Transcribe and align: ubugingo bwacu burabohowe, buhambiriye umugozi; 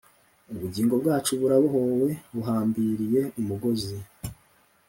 ubugingo 0.53 0.93
bwacu 1.01 1.31
burabohowe, 1.39 2.09
buhambiriye 2.35 3.21
umugozi; 3.39 3.97